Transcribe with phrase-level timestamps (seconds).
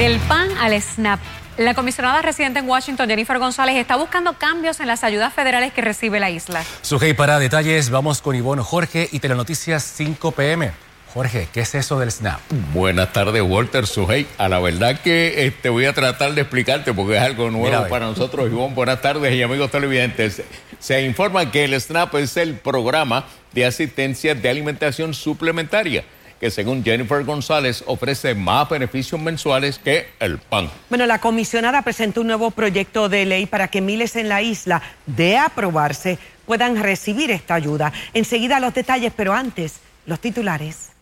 [0.00, 1.20] Del PAN al SNAP.
[1.58, 5.82] La comisionada residente en Washington, Jennifer González, está buscando cambios en las ayudas federales que
[5.82, 6.64] recibe la isla.
[6.80, 10.72] Sujei, para detalles, vamos con Ivonne Jorge y Telenoticias 5 PM.
[11.12, 12.40] Jorge, ¿qué es eso del SNAP?
[12.72, 14.26] Buenas tardes, Walter Sujei.
[14.38, 17.86] A la verdad que te este, voy a tratar de explicarte porque es algo nuevo
[17.88, 18.50] para nosotros.
[18.50, 20.42] Ivonne, buenas tardes y amigos televidentes.
[20.78, 26.04] Se informa que el SNAP es el programa de asistencia de alimentación suplementaria
[26.40, 30.70] que según Jennifer González ofrece más beneficios mensuales que el PAN.
[30.88, 34.82] Bueno, la comisionada presentó un nuevo proyecto de ley para que miles en la isla,
[35.06, 37.92] de aprobarse, puedan recibir esta ayuda.
[38.14, 40.92] Enseguida los detalles, pero antes, los titulares.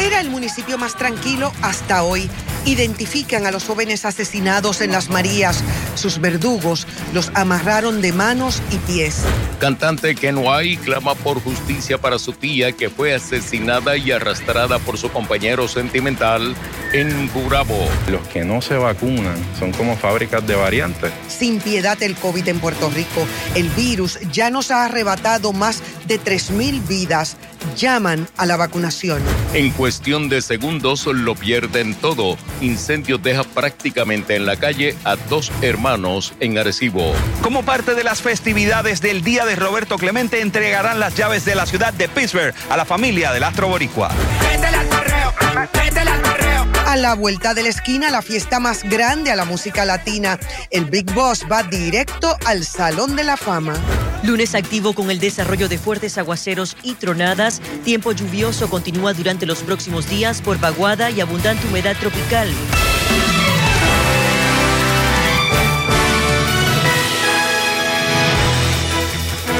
[0.00, 2.30] Era el municipio más tranquilo hasta hoy.
[2.68, 5.64] Identifican a los jóvenes asesinados en Las Marías.
[5.94, 9.22] Sus verdugos los amarraron de manos y pies.
[9.58, 10.14] Cantante
[10.50, 15.66] hay clama por justicia para su tía que fue asesinada y arrastrada por su compañero
[15.66, 16.54] sentimental
[16.92, 17.88] en Gurabo.
[18.10, 21.10] Los que no se vacunan son como fábricas de variantes.
[21.26, 23.26] Sin piedad el COVID en Puerto Rico.
[23.54, 27.38] El virus ya nos ha arrebatado más de 3.000 vidas.
[27.76, 29.22] Llaman a la vacunación.
[29.54, 32.36] En cuestión de segundos lo pierden todo.
[32.60, 37.12] Incendio deja prácticamente en la calle a dos hermanos en Arecibo.
[37.42, 41.66] Como parte de las festividades del Día de Roberto Clemente, entregarán las llaves de la
[41.66, 44.10] ciudad de Pittsburgh a la familia del Astro Boricua.
[46.88, 50.38] A la vuelta de la esquina, la fiesta más grande a la música latina.
[50.70, 53.74] El Big Boss va directo al Salón de la Fama.
[54.22, 57.60] Lunes activo con el desarrollo de fuertes aguaceros y tronadas.
[57.84, 62.48] Tiempo lluvioso continúa durante los próximos días por vaguada y abundante humedad tropical.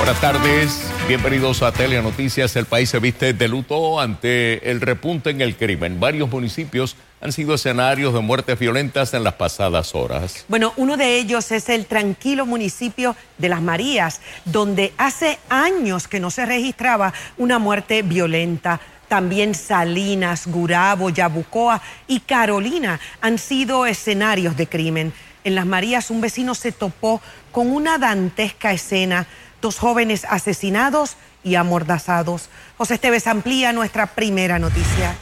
[0.09, 0.91] Buenas tardes.
[1.07, 2.57] Bienvenidos a Telenoticias.
[2.57, 6.01] El país se viste de luto ante el repunte en el crimen.
[6.01, 10.47] Varios municipios han sido escenarios de muertes violentas en las pasadas horas.
[10.49, 16.21] Bueno, uno de ellos es el tranquilo municipio de Las Marías, donde hace años que
[16.21, 18.81] no se registraba una muerte violenta.
[19.09, 25.13] También Salinas, Gurabo, Yabucoa y Carolina han sido escenarios de crimen.
[25.45, 27.21] En Las Marías un vecino se topó
[27.53, 29.27] con una dantesca escena
[29.61, 32.49] dos jóvenes asesinados y amordazados.
[32.77, 35.15] José Esteves amplía nuestra primera noticia.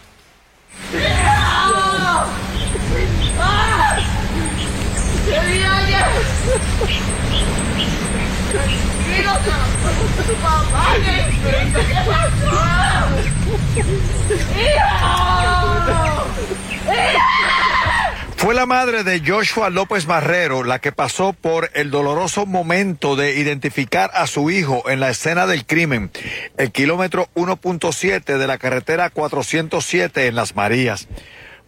[18.37, 23.37] Fue la madre de Joshua López Barrero la que pasó por el doloroso momento de
[23.37, 26.11] identificar a su hijo en la escena del crimen,
[26.59, 31.09] el kilómetro 1.7 de la carretera 407 en Las Marías.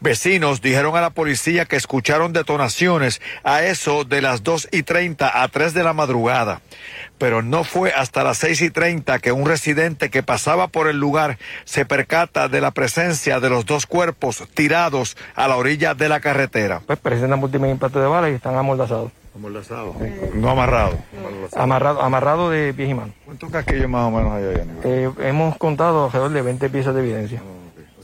[0.01, 5.43] Vecinos dijeron a la policía que escucharon detonaciones a eso de las 2 y 30
[5.43, 6.61] a 3 de la madrugada.
[7.19, 11.01] Pero no fue hasta las 6 y 30 que un residente que pasaba por el
[11.01, 16.09] lugar se percata de la presencia de los dos cuerpos tirados a la orilla de
[16.09, 16.81] la carretera.
[16.87, 19.11] Pues presentan múltiples impactos de bala y están amordazados.
[19.35, 19.97] ¿Amordazados?
[20.35, 20.97] No amarrados.
[21.57, 23.15] Amarrado, amarrado de pies y manos.
[23.25, 24.71] ¿Cuántos casquillos más o menos hay ahí?
[24.85, 27.43] Eh, hemos contado alrededor de 20 piezas de evidencia.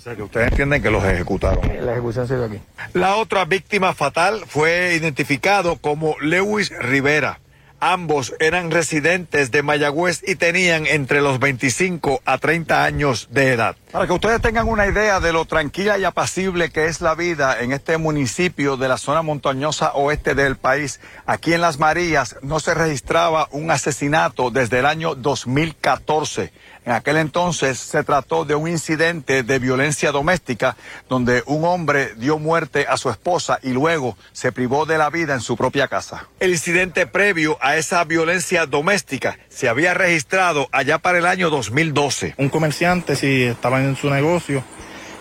[0.05, 1.67] Sea que ustedes entienden que los ejecutaron.
[1.81, 2.61] La ejecución se dio aquí.
[2.93, 7.41] La otra víctima fatal fue identificado como Lewis Rivera.
[7.81, 13.77] Ambos eran residentes de Mayagüez y tenían entre los 25 a 30 años de edad.
[13.93, 17.61] Para que ustedes tengan una idea de lo tranquila y apacible que es la vida
[17.61, 22.59] en este municipio de la zona montañosa oeste del país, aquí en Las Marías no
[22.59, 26.53] se registraba un asesinato desde el año 2014.
[26.87, 30.77] En aquel entonces se trató de un incidente de violencia doméstica
[31.09, 35.33] donde un hombre dio muerte a su esposa y luego se privó de la vida
[35.33, 36.29] en su propia casa.
[36.41, 42.35] El incidente previo a esa violencia doméstica se había registrado allá para el año 2012.
[42.39, 44.65] Un comerciante si estaba en su negocio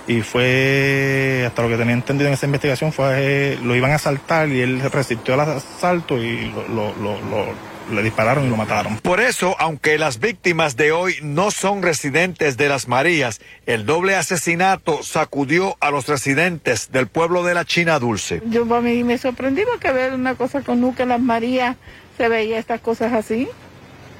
[0.07, 4.49] y fue, hasta lo que tenía entendido en esa investigación, fue lo iban a asaltar
[4.49, 8.97] y él resistió al asalto y lo, lo le dispararon y lo mataron.
[8.99, 14.15] Por eso, aunque las víctimas de hoy no son residentes de Las Marías, el doble
[14.15, 18.41] asesinato sacudió a los residentes del pueblo de la China Dulce.
[18.45, 21.77] Yo a mí me sorprendí porque ver una cosa con Nuque Las Marías
[22.17, 23.47] se veía estas cosas así.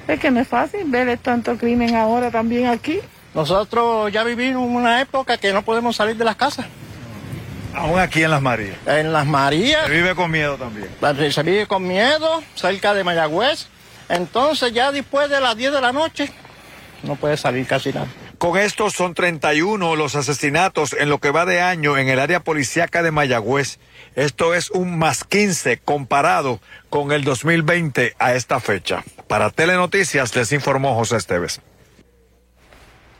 [0.06, 3.00] Es que no es fácil ver tanto crimen ahora también aquí.
[3.34, 6.66] Nosotros ya vivimos una época que no podemos salir de las casas.
[7.74, 8.76] Aún aquí en Las Marías.
[8.86, 9.86] En Las Marías.
[9.86, 10.88] Se vive con miedo también.
[11.32, 13.66] Se vive con miedo, cerca de Mayagüez.
[14.08, 16.30] Entonces ya después de las 10 de la noche
[17.02, 18.06] no puede salir casi nada.
[18.44, 22.40] Con esto son 31 los asesinatos en lo que va de año en el área
[22.40, 23.78] policíaca de Mayagüez.
[24.16, 26.60] Esto es un más 15 comparado
[26.90, 29.02] con el 2020 a esta fecha.
[29.28, 31.62] Para Telenoticias les informó José Esteves.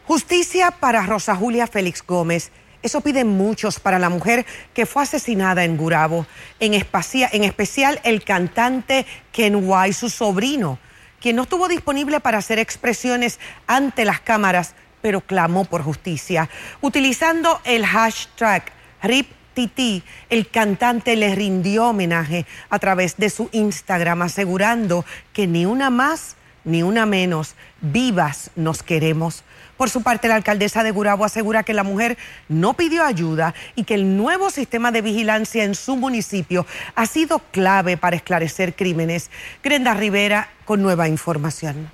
[0.06, 2.52] Justicia para Rosa Julia Félix Gómez.
[2.82, 4.44] Eso piden muchos para la mujer
[4.74, 6.26] que fue asesinada en Gurabo,
[6.60, 10.78] en, especial el cantante Ken White, su sobrino,
[11.18, 14.74] quien no estuvo disponible para hacer expresiones ante las cámaras,
[15.04, 16.48] pero clamó por justicia.
[16.80, 18.72] Utilizando el hashtag
[19.02, 25.04] RipTT, el cantante le rindió homenaje a través de su Instagram, asegurando
[25.34, 29.44] que ni una más ni una menos, vivas nos queremos.
[29.76, 32.16] Por su parte, la alcaldesa de Gurabo asegura que la mujer
[32.48, 36.64] no pidió ayuda y que el nuevo sistema de vigilancia en su municipio
[36.94, 39.30] ha sido clave para esclarecer crímenes.
[39.62, 41.90] Grenda Rivera con nueva información.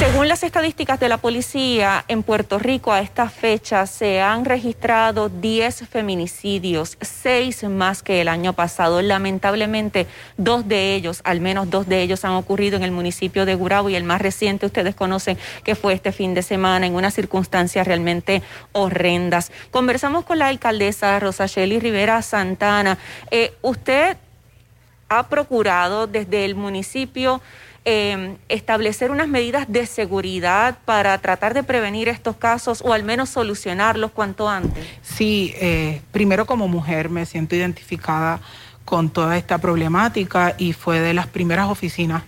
[0.00, 5.28] Según las estadísticas de la policía, en Puerto Rico a esta fecha se han registrado
[5.28, 9.02] 10 feminicidios, 6 más que el año pasado.
[9.02, 10.06] Lamentablemente,
[10.38, 13.90] dos de ellos, al menos dos de ellos, han ocurrido en el municipio de Gurabo
[13.90, 17.86] y el más reciente ustedes conocen que fue este fin de semana en unas circunstancias
[17.86, 18.42] realmente
[18.72, 19.52] horrendas.
[19.70, 22.96] Conversamos con la alcaldesa Rosa Rivera Santana.
[23.30, 24.16] Eh, usted
[25.10, 27.42] ha procurado desde el municipio
[27.86, 33.30] Em, establecer unas medidas de seguridad para tratar de prevenir estos casos o al menos
[33.30, 34.86] solucionarlos cuanto antes?
[35.00, 38.40] Sí, eh, primero como mujer me siento identificada
[38.84, 42.22] con toda esta problemática y fue de las primeras oficinas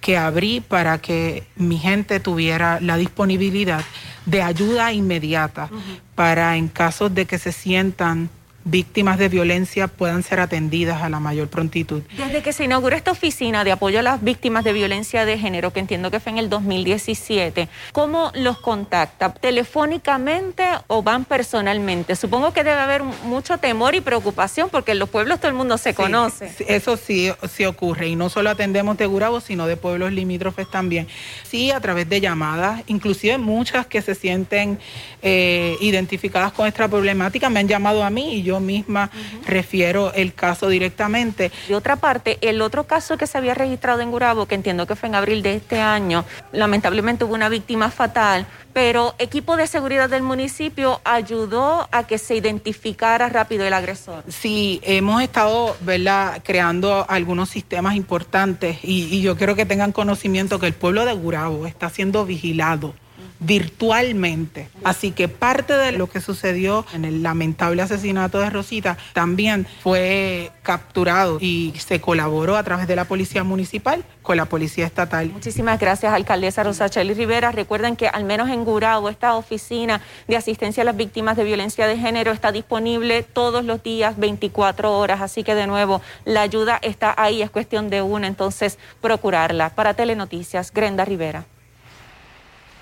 [0.00, 3.84] que abrí para que mi gente tuviera la disponibilidad
[4.24, 5.70] de ayuda inmediata
[6.16, 8.28] para en casos de que se sientan
[8.66, 12.02] víctimas de violencia puedan ser atendidas a la mayor prontitud.
[12.16, 15.72] Desde que se inauguró esta oficina de apoyo a las víctimas de violencia de género,
[15.72, 19.32] que entiendo que fue en el 2017, ¿cómo los contacta?
[19.32, 22.16] ¿Telefónicamente o van personalmente?
[22.16, 25.78] Supongo que debe haber mucho temor y preocupación porque en los pueblos todo el mundo
[25.78, 26.50] se conoce.
[26.66, 31.06] Eso sí, sí ocurre y no solo atendemos de Gurabo, sino de pueblos limítrofes también.
[31.48, 34.80] Sí, a través de llamadas, inclusive muchas que se sienten
[35.22, 39.10] eh, identificadas con esta problemática me han llamado a mí y yo misma
[39.46, 41.50] refiero el caso directamente.
[41.68, 44.96] De otra parte, el otro caso que se había registrado en Gurabo, que entiendo que
[44.96, 50.10] fue en abril de este año, lamentablemente hubo una víctima fatal, pero equipo de seguridad
[50.10, 54.22] del municipio ayudó a que se identificara rápido el agresor.
[54.28, 56.42] Sí, hemos estado ¿verdad?
[56.44, 61.14] creando algunos sistemas importantes y, y yo quiero que tengan conocimiento que el pueblo de
[61.14, 62.94] Gurabo está siendo vigilado
[63.40, 64.68] virtualmente.
[64.84, 70.50] Así que parte de lo que sucedió en el lamentable asesinato de Rosita también fue
[70.62, 75.28] capturado y se colaboró a través de la policía municipal con la policía estatal.
[75.28, 77.52] Muchísimas gracias, alcaldesa Rosacheli Rivera.
[77.52, 81.86] Recuerden que al menos en Gurabo esta oficina de asistencia a las víctimas de violencia
[81.86, 85.20] de género está disponible todos los días, 24 horas.
[85.20, 89.70] Así que de nuevo, la ayuda está ahí, es cuestión de una, entonces procurarla.
[89.70, 91.46] Para Telenoticias, Grenda Rivera.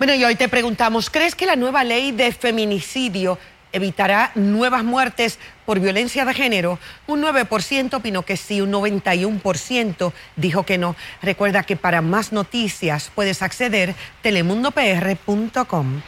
[0.04, 3.38] Bueno, y hoy te preguntamos, ¿crees que la nueva ley de feminicidio
[3.72, 6.78] evitará nuevas muertes por violencia de género?
[7.06, 10.94] Un 9% opinó que sí, un 91% dijo que no.
[11.22, 16.02] Recuerda que para más noticias puedes acceder a telemundopr.com.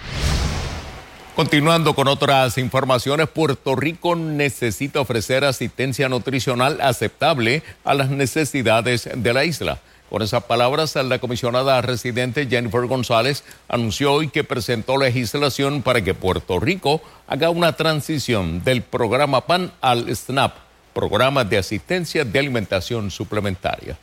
[1.35, 9.33] Continuando con otras informaciones, Puerto Rico necesita ofrecer asistencia nutricional aceptable a las necesidades de
[9.33, 9.79] la isla.
[10.11, 16.15] Con esas palabras, la comisionada residente Jennifer González anunció hoy que presentó legislación para que
[16.15, 20.55] Puerto Rico haga una transición del programa PAN al SNAP,
[20.95, 23.97] programa de asistencia de alimentación suplementaria.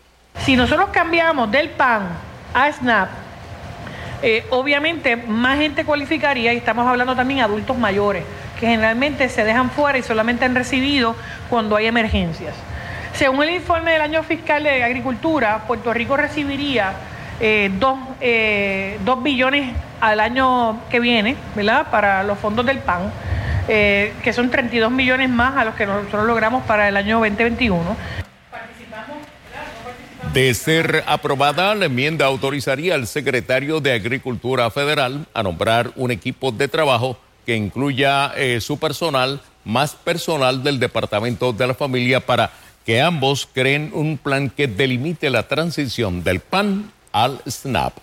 [0.46, 2.10] Si nosotros cambiamos del PAN
[2.54, 3.10] a SNAP,
[4.22, 8.26] eh, obviamente más gente cualificaría y estamos hablando también de adultos mayores,
[8.60, 11.16] que generalmente se dejan fuera y solamente han recibido
[11.50, 12.56] cuando hay emergencias.
[13.14, 16.94] Según el informe del año fiscal de Agricultura, Puerto Rico recibiría
[17.40, 17.70] eh,
[18.22, 21.92] eh, dos, billones al año que viene, ¿verdad?
[21.92, 23.14] Para los fondos del PAN,
[23.68, 27.96] eh, que son 32 millones más a los que nosotros logramos para el año 2021.
[30.34, 36.52] De ser aprobada, la enmienda autorizaría al secretario de Agricultura Federal a nombrar un equipo
[36.52, 42.52] de trabajo que incluya su personal más personal del Departamento de la Familia para
[42.86, 47.94] que ambos creen un plan que delimite la transición del PAN al SNAP.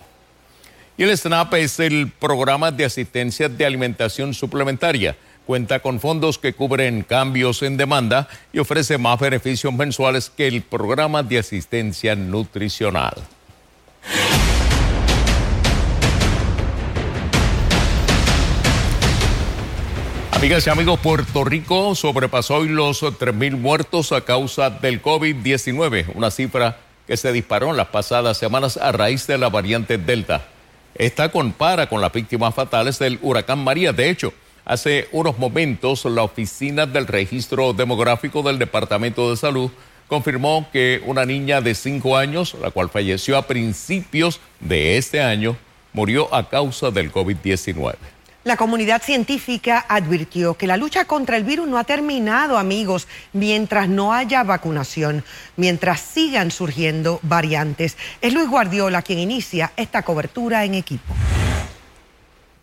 [0.97, 5.15] Y el SNAP es el programa de asistencia de alimentación suplementaria.
[5.45, 10.61] Cuenta con fondos que cubren cambios en demanda y ofrece más beneficios mensuales que el
[10.61, 13.15] programa de asistencia nutricional.
[20.41, 26.31] Amigas y amigos, Puerto Rico sobrepasó hoy los 3.000 muertos a causa del COVID-19, una
[26.31, 30.47] cifra que se disparó en las pasadas semanas a raíz de la variante Delta.
[30.95, 33.93] Esta compara con las víctimas fatales del huracán María.
[33.93, 34.33] De hecho,
[34.65, 39.69] hace unos momentos la Oficina del Registro Demográfico del Departamento de Salud
[40.07, 45.55] confirmó que una niña de 5 años, la cual falleció a principios de este año,
[45.93, 47.93] murió a causa del COVID-19.
[48.43, 53.87] La comunidad científica advirtió que la lucha contra el virus no ha terminado, amigos, mientras
[53.87, 55.23] no haya vacunación,
[55.57, 57.97] mientras sigan surgiendo variantes.
[58.19, 61.13] Es Luis Guardiola quien inicia esta cobertura en equipo.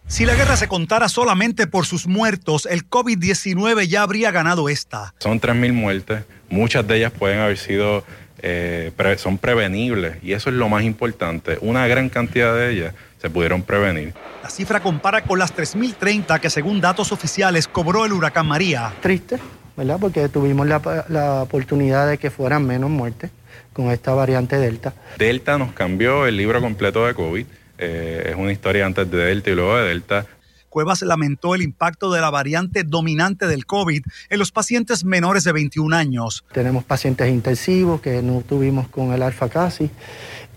[0.09, 5.15] Si la guerra se contara solamente por sus muertos, el COVID-19 ya habría ganado esta.
[5.21, 8.05] Son 3.000 muertes, muchas de ellas pueden haber sido,
[8.43, 11.57] eh, son prevenibles y eso es lo más importante.
[11.61, 14.15] Una gran cantidad de ellas se pudieron prevenir.
[14.43, 18.93] La cifra compara con las 3.030 que según datos oficiales cobró el huracán María.
[19.01, 19.39] Triste,
[19.77, 19.99] ¿verdad?
[20.01, 23.31] Porque tuvimos la, oportunidad de que fueran menos muertes
[23.73, 24.95] con esta variante Delta.
[25.19, 27.47] Delta nos cambió el libro completo de COVID.
[27.79, 30.27] Eh, es una historia antes de Delta y luego de Delta.
[30.69, 35.53] Cuevas lamentó el impacto de la variante dominante del COVID en los pacientes menores de
[35.53, 36.45] 21 años.
[36.53, 39.91] Tenemos pacientes intensivos que no tuvimos con el alfa casi.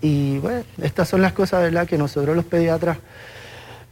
[0.02, 1.88] Y bueno, estas son las cosas ¿verdad?
[1.88, 2.98] que nosotros los pediatras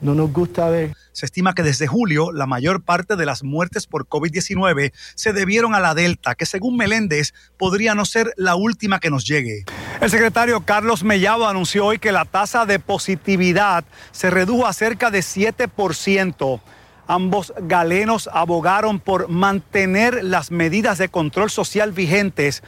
[0.01, 0.94] no nos gusta ver.
[1.12, 5.75] Se estima que desde julio la mayor parte de las muertes por COVID-19 se debieron
[5.75, 9.66] a la Delta, que según Meléndez podría no ser la última que nos llegue.
[10.00, 15.12] El secretario Carlos Mellado anunció hoy que la tasa de positividad se redujo a cerca
[15.12, 16.62] de 7%.
[17.08, 22.63] Ambos galenos abogaron por mantener las medidas de control social vigentes,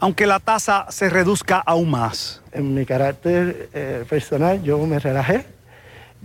[0.00, 2.42] aunque la tasa se reduzca aún más.
[2.52, 5.46] En mi carácter eh, personal yo me relajé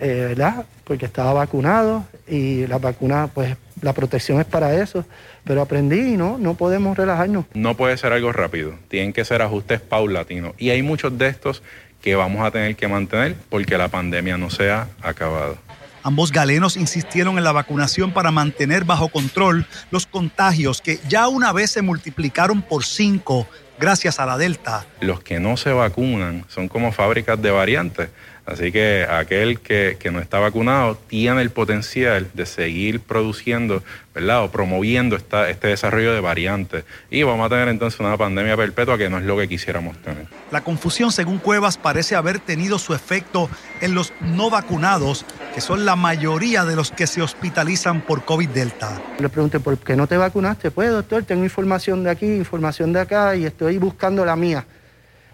[0.01, 0.65] eh, ¿verdad?
[0.83, 5.05] Porque estaba vacunado y la vacuna, pues la protección es para eso.
[5.43, 7.45] Pero aprendí y no, no podemos relajarnos.
[7.53, 10.53] No puede ser algo rápido, tienen que ser ajustes paulatinos.
[10.57, 11.61] Y hay muchos de estos
[12.01, 15.57] que vamos a tener que mantener porque la pandemia no se ha acabado.
[16.03, 21.53] Ambos galenos insistieron en la vacunación para mantener bajo control los contagios que ya una
[21.53, 23.47] vez se multiplicaron por cinco
[23.79, 24.85] gracias a la Delta.
[24.99, 28.09] Los que no se vacunan son como fábricas de variantes.
[28.45, 33.83] Así que aquel que, no está vacunado tiene el potencial de seguir produciendo,
[34.15, 34.43] ¿verdad?
[34.43, 36.83] O promoviendo esta, este desarrollo de variantes.
[37.11, 40.25] Y vamos a tener entonces una pandemia perpetua que no es lo que quisiéramos tener.
[40.49, 43.47] La confusión, según Cuevas, parece haber tenido su efecto
[43.79, 49.01] en los no vacunados, que son la mayoría de los que se hospitalizan por COVID-Delta.
[49.19, 50.71] Le pregunté, ¿por qué no te vacunaste?
[50.71, 54.65] Pues, doctor, tengo información de aquí, información de acá y estoy buscando la mía.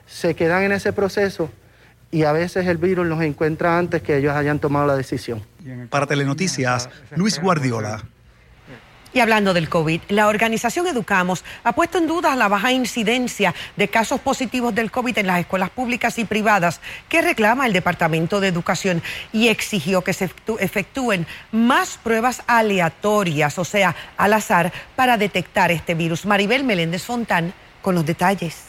[0.06, 1.50] Se quedan en ese proceso
[2.12, 5.44] y a veces el virus los encuentra antes que ellos hayan tomado la decisión.
[5.90, 8.04] Para Telenoticias, Luis Guardiola.
[9.14, 13.88] Y hablando del COVID, la organización Educamos ha puesto en duda la baja incidencia de
[13.88, 18.50] casos positivos del COVID en las escuelas públicas y privadas que reclama el Departamento de
[18.50, 19.02] Educación
[19.34, 25.96] y exigió que se efectúen más pruebas aleatorias, o sea, al azar, para detectar este
[25.96, 26.26] virus.
[26.26, 28.66] Maribel Meléndez Fontán con los detalles.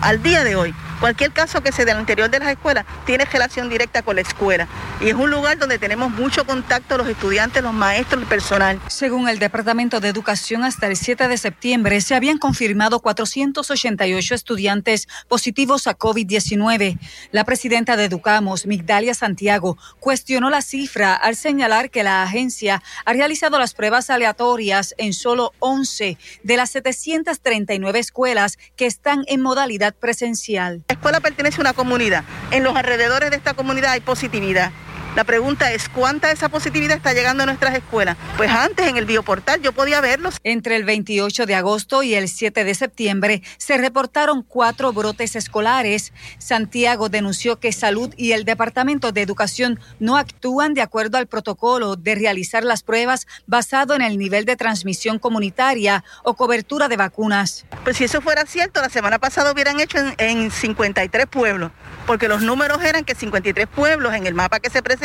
[0.00, 3.26] Al día de hoy, cualquier caso que se dé al interior de las escuelas tiene
[3.26, 4.66] relación directa con la escuela
[5.02, 8.80] y es un lugar donde tenemos mucho contacto los estudiantes, los maestros, el personal.
[8.88, 15.08] Según el Departamento de Educación, hasta el 7 de septiembre se habían confirmado 488 estudiantes
[15.28, 16.98] positivos a COVID-19.
[17.32, 23.12] La presidenta de Educamos, Migdalia Santiago, cuestionó la cifra al señalar que la agencia ha
[23.12, 29.81] realizado las pruebas aleatorias en solo 11 de las 739 escuelas que están en modalidad
[29.90, 30.84] presencial.
[30.88, 32.22] La escuela pertenece a una comunidad.
[32.52, 34.70] En los alrededores de esta comunidad hay positividad.
[35.14, 38.16] La pregunta es, ¿cuánta de esa positividad está llegando a nuestras escuelas?
[38.38, 40.38] Pues antes en el bioportal yo podía verlos.
[40.42, 46.14] Entre el 28 de agosto y el 7 de septiembre se reportaron cuatro brotes escolares.
[46.38, 51.96] Santiago denunció que Salud y el Departamento de Educación no actúan de acuerdo al protocolo
[51.96, 57.66] de realizar las pruebas basado en el nivel de transmisión comunitaria o cobertura de vacunas.
[57.84, 61.70] Pues si eso fuera cierto, la semana pasada hubieran hecho en, en 53 pueblos,
[62.06, 65.01] porque los números eran que 53 pueblos en el mapa que se presentó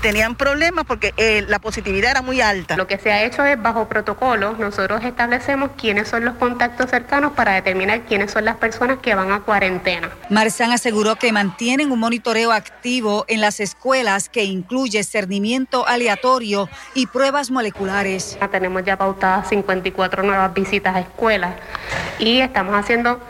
[0.00, 2.76] tenían problemas porque eh, la positividad era muy alta.
[2.76, 7.32] Lo que se ha hecho es bajo protocolo, nosotros establecemos quiénes son los contactos cercanos
[7.32, 10.10] para determinar quiénes son las personas que van a cuarentena.
[10.30, 17.06] Marzán aseguró que mantienen un monitoreo activo en las escuelas que incluye cernimiento aleatorio y
[17.06, 18.38] pruebas moleculares.
[18.50, 21.54] Tenemos ya pautadas 54 nuevas visitas a escuelas
[22.18, 23.20] y estamos haciendo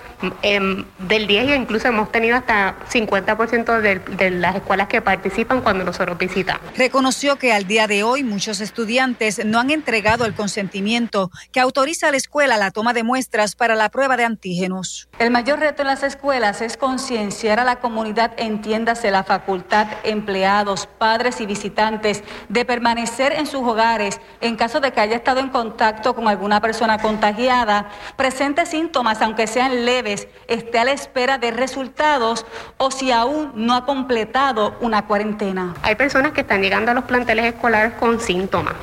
[0.43, 5.61] em, del 10 e incluso hemos tenido hasta 50% de, de las escuelas que participan
[5.61, 6.63] cuando nosotros visitamos.
[6.77, 12.09] Reconoció que al día de hoy muchos estudiantes no han entregado el consentimiento que autoriza
[12.09, 15.09] a la escuela la toma de muestras para la prueba de antígenos.
[15.19, 20.89] El mayor reto en las escuelas es concienciar a la comunidad, entiéndase la facultad, empleados,
[20.99, 25.49] padres y visitantes, de permanecer en sus hogares en caso de que haya estado en
[25.49, 30.12] contacto con alguna persona contagiada, presente síntomas, aunque sean leves,
[30.49, 32.47] esté a la espera de resultados
[32.79, 35.75] o si aún no ha completado una cuarentena.
[35.83, 38.75] Hay personas que están llegando a los planteles escolares con síntomas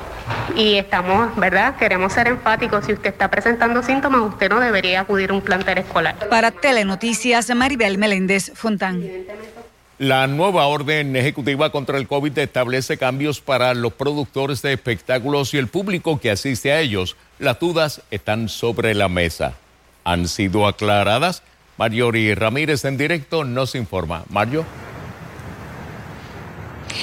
[0.56, 1.76] y estamos, ¿verdad?
[1.76, 2.84] Queremos ser enfáticos.
[2.86, 6.28] Si usted está presentando síntomas, usted no debería acudir a un plantel escolar.
[6.28, 9.02] Para Telenoticias, Maribel Meléndez Fontán.
[9.98, 15.58] La nueva orden ejecutiva contra el COVID establece cambios para los productores de espectáculos y
[15.58, 17.16] el público que asiste a ellos.
[17.38, 19.58] Las dudas están sobre la mesa.
[20.04, 21.42] ¿Han sido aclaradas?
[21.78, 24.24] Mariori Ramírez en directo nos informa.
[24.28, 24.64] Mario.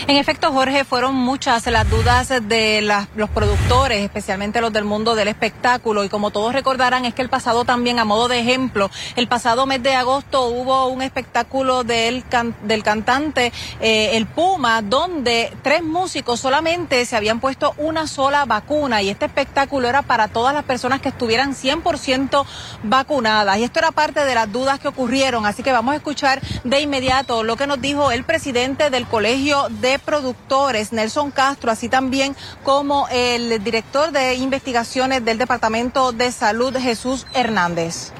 [0.08, 2.82] En efecto, Jorge, fueron muchas las dudas de
[3.16, 6.04] los productores, especialmente los del mundo del espectáculo.
[6.04, 9.66] Y como todos recordarán, es que el pasado también, a modo de ejemplo, el pasado
[9.66, 12.24] mes de agosto hubo un espectáculo del,
[12.64, 13.52] del cantante
[13.82, 19.02] eh, El Puma, donde tres músicos solamente se habían puesto una sola vacuna.
[19.02, 22.46] Y este espectáculo era para todas las personas que estuvieran 100%
[22.84, 23.58] vacunadas.
[23.58, 25.46] Y esto era parte de las dudas que ocurrieron.
[25.46, 29.68] Así que vamos a escuchar de inmediato lo que nos dijo el presidente del Colegio
[29.82, 36.76] de productores, Nelson Castro, así también como el director de investigaciones del Departamento de Salud,
[36.78, 38.12] Jesús Hernández.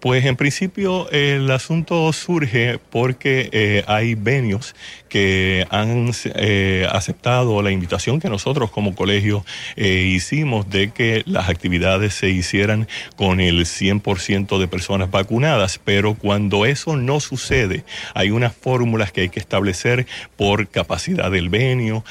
[0.00, 4.74] Pues en principio el asunto surge porque eh, hay venios
[5.08, 9.44] que han eh, aceptado la invitación que nosotros como colegio
[9.76, 16.14] eh, hicimos de que las actividades se hicieran con el 100% de personas vacunadas, pero
[16.14, 17.84] cuando eso no sucede,
[18.14, 22.04] hay unas fórmulas que hay que establecer por capacidad del venio,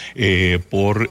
[0.69, 1.09] por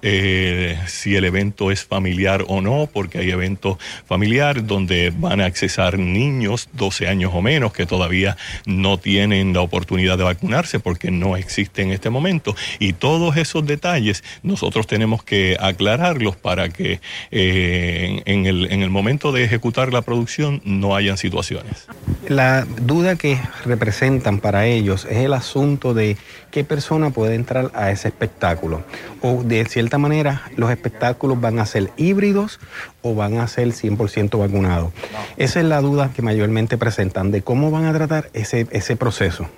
[0.87, 5.99] si el evento es familiar o no, porque hay eventos familiares donde van a accesar
[5.99, 11.37] niños 12 años o menos que todavía no tienen la oportunidad de vacunarse porque no
[11.37, 12.57] existe en este momento.
[12.79, 18.91] Y todos esos detalles nosotros tenemos que aclararlos para que eh, en, el, en el
[18.91, 21.87] momento de ejecutar la producción no hayan situaciones.
[22.29, 26.17] La duda que representan para ellos es el asunto de
[26.51, 28.83] qué persona puede entrar a ese espectáculo.
[29.21, 32.61] O de cierta manera, los espectáculos van a ser híbridos
[33.03, 34.93] o van a ser 100% vacunados.
[35.37, 39.49] Esa es la duda que mayormente presentan de cómo van a tratar ese, ese proceso.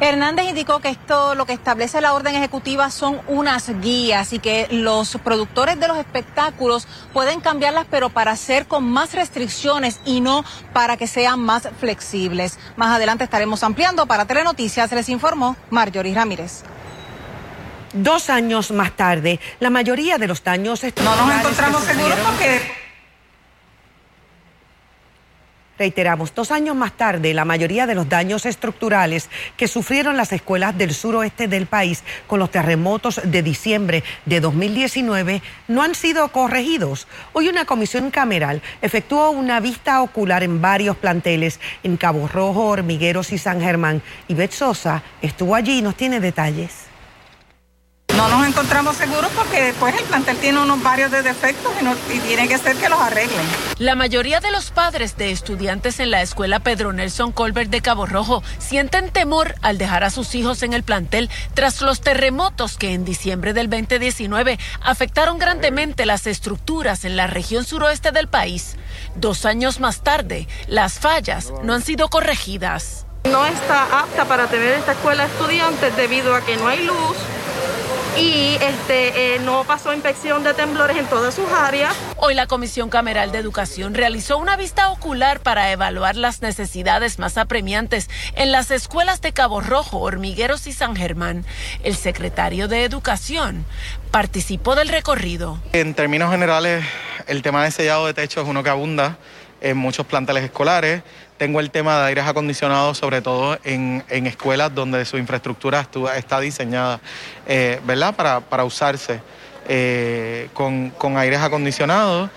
[0.00, 4.68] Hernández indicó que esto lo que establece la orden ejecutiva son unas guías y que
[4.70, 10.44] los productores de los espectáculos pueden cambiarlas pero para hacer con más restricciones y no
[10.72, 12.58] para que sean más flexibles.
[12.76, 14.06] Más adelante estaremos ampliando.
[14.06, 16.62] Para Telenoticias les informó Marjorie Ramírez.
[17.92, 22.87] Dos años más tarde, la mayoría de los daños No nos encontramos seguros porque
[25.78, 30.76] Reiteramos, dos años más tarde, la mayoría de los daños estructurales que sufrieron las escuelas
[30.76, 37.06] del suroeste del país con los terremotos de diciembre de 2019 no han sido corregidos.
[37.32, 43.32] Hoy una comisión cameral efectuó una vista ocular en varios planteles en Cabo Rojo, Hormigueros
[43.32, 44.02] y San Germán.
[44.26, 46.87] Y Bet Sosa estuvo allí y nos tiene detalles.
[48.18, 51.72] No nos encontramos seguros porque después el plantel tiene unos varios de defectos
[52.12, 53.46] y, tiene que ser que los arreglen.
[53.78, 58.06] La mayoría de los padres de estudiantes en la escuela Pedro Nelson Colbert de Cabo
[58.06, 62.92] Rojo sienten temor al dejar a sus hijos en el plantel tras los terremotos que
[62.92, 68.74] en diciembre del 2019 afectaron grandemente las estructuras en la región suroeste del país.
[69.14, 73.06] Dos años más tarde, las fallas no han sido corregidas.
[73.30, 77.16] No está apta para tener esta escuela de estudiantes debido a que no hay luz,
[78.18, 81.94] y este, eh, no pasó inspección de temblores en todas sus áreas.
[82.16, 87.38] Hoy la Comisión Cameral de Educación realizó una vista ocular para evaluar las necesidades más
[87.38, 91.44] apremiantes en las escuelas de Cabo Rojo, Hormigueros y San Germán.
[91.84, 93.64] El secretario de Educación
[94.10, 95.60] participó del recorrido.
[95.72, 96.84] En términos generales,
[97.26, 99.18] el tema de sellado de techo es uno que abunda
[99.60, 101.02] en muchos planteles escolares.
[101.36, 107.00] Tengo el tema de aires acondicionados, sobre todo en, escuelas donde su infraestructura está diseñada,
[107.46, 109.20] eh, ¿verdad?, para, usarse
[109.68, 112.30] eh, con, aires acondicionados.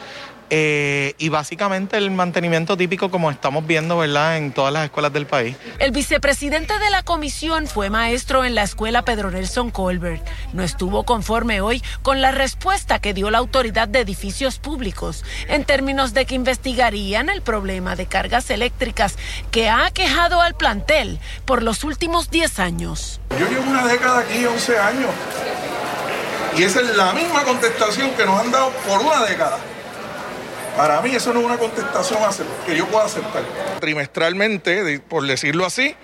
[0.53, 5.25] Eh, y básicamente el mantenimiento típico como estamos viendo, ¿verdad?, en todas las escuelas del
[5.25, 5.55] país.
[5.79, 10.27] El vicepresidente de la comisión fue maestro en la escuela Pedro Nelson Colbert.
[10.51, 15.63] No estuvo conforme hoy con la respuesta que dio la autoridad de edificios públicos en
[15.63, 19.17] términos de que investigarían el problema de cargas eléctricas
[19.51, 23.21] que ha aquejado al plantel por los últimos 10 años.
[23.39, 25.11] Yo llevo una década aquí, 11 años,
[26.57, 29.57] y esa es la misma contestación que nos han dado por una década.
[30.75, 32.19] Para mí eso no es una contestación
[32.65, 33.43] que yo pueda aceptar.
[33.79, 35.95] Trimestralmente, por decirlo así,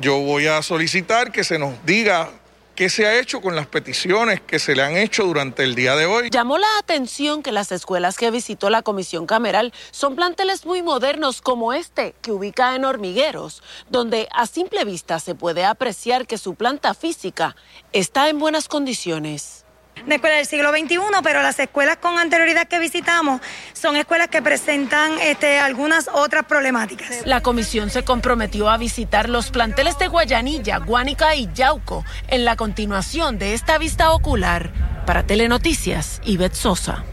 [0.00, 2.30] yo voy a solicitar que se nos diga
[2.76, 5.96] qué se ha hecho con las peticiones que se le han hecho durante el día
[5.96, 6.30] de hoy.
[6.30, 11.42] Llamó la atención que las escuelas que visitó la comisión cameral son planteles muy modernos
[11.42, 16.54] como este que ubica en Hormigueros, donde a simple vista se puede apreciar que su
[16.54, 17.54] planta física
[17.92, 19.59] está en buenas condiciones
[20.04, 23.40] una escuela del siglo XXI, pero las escuelas con anterioridad que visitamos
[23.72, 27.26] son escuelas que presentan este, algunas otras problemáticas.
[27.26, 32.56] La comisión se comprometió a visitar los planteles de Guayanilla, Guánica y Yauco en la
[32.56, 34.72] continuación de esta vista ocular.
[35.06, 37.04] Para Telenoticias, Ivette Sosa.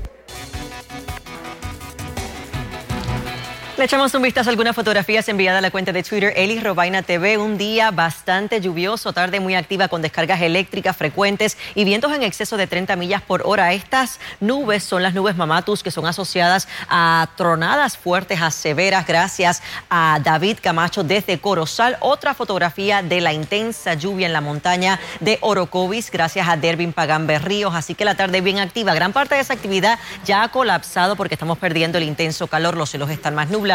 [3.77, 7.03] Le echamos un vistazo a algunas fotografías enviadas a la cuenta de Twitter Eli Robaina
[7.03, 7.37] TV.
[7.37, 12.57] Un día bastante lluvioso, tarde muy activa con descargas eléctricas frecuentes y vientos en exceso
[12.57, 13.73] de 30 millas por hora.
[13.73, 19.05] Estas nubes son las nubes mamatus que son asociadas a tronadas fuertes a severas.
[19.05, 19.61] Gracias
[19.91, 21.97] a David Camacho desde Corozal.
[21.99, 26.09] Otra fotografía de la intensa lluvia en la montaña de Orocovis.
[26.09, 27.75] Gracias a Dervin Pagán Berríos.
[27.75, 28.95] Así que la tarde bien activa.
[28.95, 32.75] Gran parte de esa actividad ya ha colapsado porque estamos perdiendo el intenso calor.
[32.75, 33.66] Los cielos están más nublados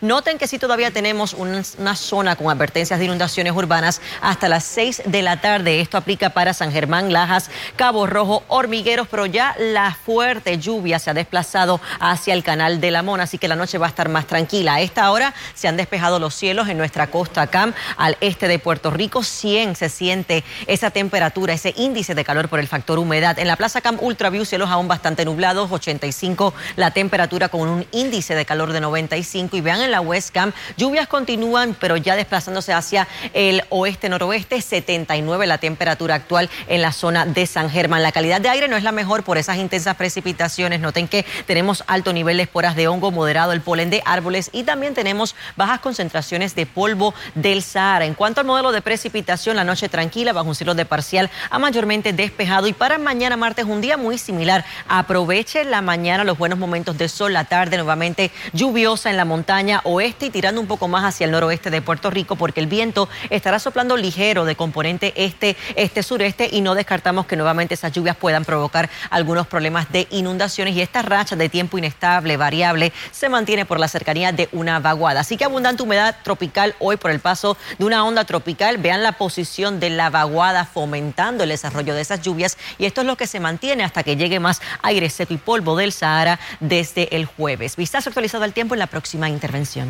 [0.00, 1.62] Noten que sí todavía tenemos una,
[1.94, 5.80] zona con advertencias de inundaciones urbanas hasta las 6 de la tarde.
[5.80, 11.10] Esto aplica para San Germán, Lajas, Cabo Rojo, Hormigueros, pero ya la fuerte lluvia se
[11.10, 14.08] ha desplazado hacia el canal de la Mona, así que la noche va a estar
[14.08, 14.74] más tranquila.
[14.74, 18.58] A esta hora se han despejado los cielos en nuestra costa CAM al este de
[18.58, 19.22] Puerto Rico.
[19.22, 23.38] 100 se siente esa temperatura, ese índice de calor por el factor humedad.
[23.38, 28.34] En la Plaza Cam Ultraview, cielos aún bastante nublados, 85 la temperatura con un índice
[28.34, 33.06] de calor de 95 y vean en la Westcam, lluvias continúan, pero ya desplazándose hacia
[33.34, 38.02] el oeste-noroeste, 79 la temperatura actual en la zona de San Germán.
[38.02, 40.80] La calidad de aire no es la mejor por esas intensas precipitaciones.
[40.80, 44.64] Noten que tenemos alto nivel de esporas de hongo, moderado el polen de árboles y
[44.64, 48.06] también tenemos bajas concentraciones de polvo del Sahara.
[48.06, 51.58] En cuanto al modelo de precipitación, la noche tranquila, bajo un cielo de parcial a
[51.58, 54.64] mayormente despejado y para mañana martes un día muy similar.
[54.88, 59.80] Aproveche la mañana los buenos momentos de sol, la tarde nuevamente lluviosa en la montaña
[59.84, 63.08] oeste y tirando un poco más hacia el noroeste de Puerto Rico porque el viento
[63.30, 68.16] estará soplando ligero de componente este, este sureste y no descartamos que nuevamente esas lluvias
[68.16, 73.64] puedan provocar algunos problemas de inundaciones y esta racha de tiempo inestable, variable, se mantiene
[73.64, 75.20] por la cercanía de una vaguada.
[75.20, 78.78] Así que abundante humedad tropical hoy por el paso de una onda tropical.
[78.78, 83.06] Vean la posición de la vaguada fomentando el desarrollo de esas lluvias y esto es
[83.06, 87.16] lo que se mantiene hasta que llegue más aire seco y polvo del Sahara desde
[87.16, 87.76] el jueves.
[87.76, 89.88] Vistazo actualizado al tiempo en la próxima intervención.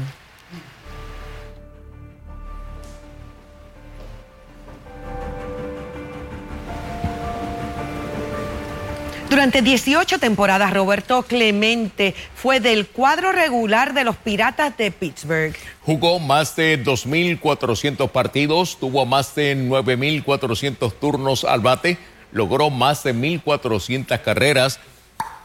[9.29, 15.55] Durante 18 temporadas, Roberto Clemente fue del cuadro regular de los Piratas de Pittsburgh.
[15.83, 21.99] Jugó más de 2.400 partidos, tuvo más de 9.400 turnos al bate,
[22.33, 24.79] logró más de 1.400 carreras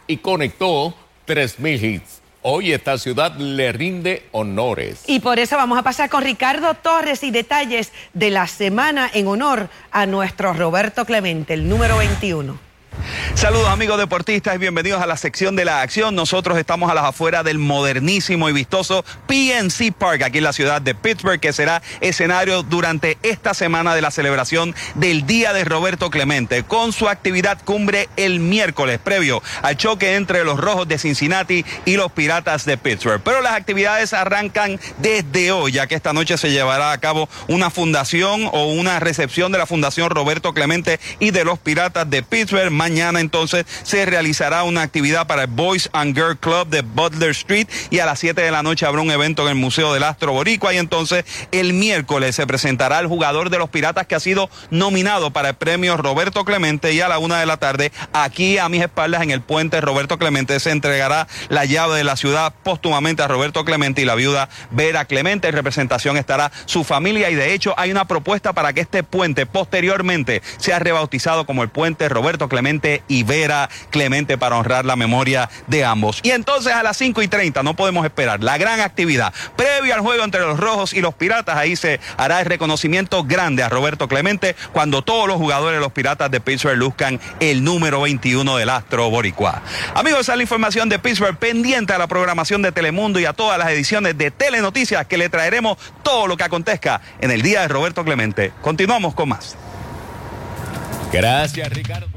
[0.06, 0.96] y conectó
[1.28, 2.20] 3.000 hits.
[2.43, 5.04] Hoy esta ciudad le rinde honores.
[5.06, 9.27] Y por eso vamos a pasar con Ricardo Torres y detalles de la semana en
[9.27, 12.70] honor a nuestro Roberto Clemente, el número 21.
[13.36, 16.13] Saludos amigos deportistas y bienvenidos a la sección de la acción.
[16.13, 20.80] Nosotros estamos a las afueras del modernísimo y vistoso PNC Park aquí en la ciudad
[20.82, 26.12] de Pittsburgh, que será escenario durante esta semana de la celebración del Día de Roberto
[26.12, 31.65] Clemente, con su actividad cumbre el miércoles previo al choque entre los Rojos de Cincinnati
[31.86, 33.22] y los Piratas de Pittsburgh.
[33.24, 37.72] Pero las actividades arrancan desde hoy, ya que esta noche se llevará a cabo una
[37.72, 42.72] fundación o una recepción de la Fundación Roberto Clemente y de los Piratas de Pittsburgh
[42.72, 47.67] mañana entonces se realizará una actividad para el Boys and Girls Club de Butler Street
[47.89, 50.34] y a las 7 de la noche habrá un evento en el Museo del Astro
[50.34, 54.49] Boricua y entonces el miércoles se presentará el jugador de los Piratas que ha sido
[54.69, 58.69] nominado para el premio Roberto Clemente y a la una de la tarde aquí a
[58.69, 63.23] mis espaldas en el puente Roberto Clemente se entregará la llave de la ciudad póstumamente
[63.23, 65.47] a Roberto Clemente y la viuda Vera Clemente.
[65.47, 69.45] En representación estará su familia y de hecho hay una propuesta para que este puente
[69.45, 75.50] posteriormente sea rebautizado como el puente Roberto Clemente y Vera Clemente para honrar la memoria
[75.67, 76.19] de ambos.
[76.24, 80.00] Y entonces a las 5 y 30 no podemos esperar la gran actividad previo al
[80.00, 81.58] juego entre los rojos y los piratas.
[81.58, 85.91] Ahí se hará el reconocimiento grande a Roberto Clemente cuando todos los jugadores de los
[85.91, 89.62] piratas de Pittsburgh luzcan el número 21 del Astro Boricua.
[89.93, 93.34] Amigos, esa es la información de Pittsburgh pendiente a la programación de Telemundo y a
[93.34, 97.62] todas las ediciones de Telenoticias que le traeremos todo lo que acontezca en el día
[97.62, 98.54] de Roberto Clemente.
[98.62, 99.58] Continuamos con más.
[101.12, 102.08] Gracias, Ricardo.